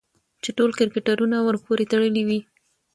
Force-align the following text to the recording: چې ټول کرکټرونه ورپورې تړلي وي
چې 0.43 0.49
ټول 0.57 0.71
کرکټرونه 0.79 1.37
ورپورې 1.47 1.89
تړلي 1.91 2.23
وي 2.27 2.39